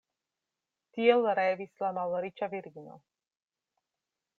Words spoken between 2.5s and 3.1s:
virino.